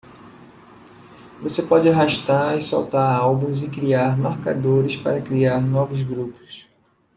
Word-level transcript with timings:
Você 1.43 1.61
pode 1.61 1.87
arrastar 1.87 2.57
e 2.57 2.61
soltar 2.63 3.19
álbuns 3.19 3.61
e 3.61 3.69
criar 3.69 4.17
marcadores 4.17 4.95
para 4.95 5.21
criar 5.21 5.61
novos 5.61 6.01
grupos. 6.01 6.67